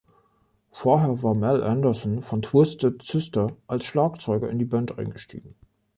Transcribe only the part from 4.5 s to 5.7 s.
die Band eingestiegen.